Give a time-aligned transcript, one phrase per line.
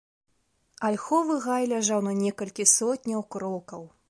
[0.89, 3.91] Альховы гай ляжаў на некалькі сотняў крокаў.